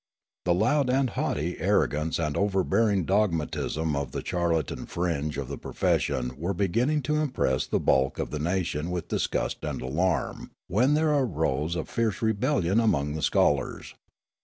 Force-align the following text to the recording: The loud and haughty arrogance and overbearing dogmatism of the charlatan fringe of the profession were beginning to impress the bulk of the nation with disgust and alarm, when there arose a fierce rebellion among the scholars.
The 0.45 0.55
loud 0.55 0.89
and 0.89 1.11
haughty 1.11 1.59
arrogance 1.59 2.17
and 2.17 2.35
overbearing 2.35 3.05
dogmatism 3.05 3.95
of 3.95 4.13
the 4.13 4.25
charlatan 4.25 4.87
fringe 4.87 5.37
of 5.37 5.47
the 5.47 5.59
profession 5.59 6.33
were 6.39 6.55
beginning 6.55 7.03
to 7.03 7.17
impress 7.17 7.67
the 7.67 7.79
bulk 7.79 8.17
of 8.17 8.31
the 8.31 8.39
nation 8.39 8.89
with 8.89 9.09
disgust 9.09 9.57
and 9.63 9.79
alarm, 9.79 10.49
when 10.67 10.95
there 10.95 11.11
arose 11.11 11.75
a 11.75 11.85
fierce 11.85 12.19
rebellion 12.23 12.79
among 12.79 13.13
the 13.13 13.21
scholars. 13.21 13.93